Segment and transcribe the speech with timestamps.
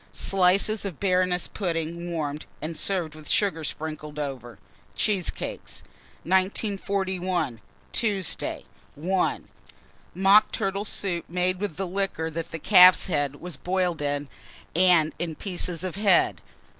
[0.13, 4.57] Slices of Baroness pudding warmed, and served with sugar sprinkled over.
[4.95, 5.83] Cheesecakes.
[6.23, 7.61] 1941.
[7.91, 8.65] Tuesday.
[8.95, 9.47] 1.
[10.15, 14.27] Mock turtle soup, made with liquor that calf's head was boiled in,
[14.75, 16.41] and the pieces of head.